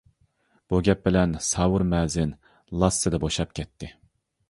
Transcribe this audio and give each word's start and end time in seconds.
بۇ 0.73 0.79
گەپ 0.87 1.03
بىلەن 1.09 1.37
ساۋۇر 1.49 1.87
مەزىن 1.91 2.35
لاسسىدە 2.83 3.25
بوشاپ 3.29 3.57
كەتتى. 3.61 3.97